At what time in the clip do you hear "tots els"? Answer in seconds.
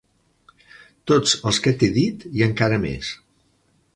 1.11-1.59